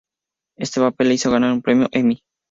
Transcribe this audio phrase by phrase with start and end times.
[0.57, 2.23] Este papel le hizo ganar un premio Emmy.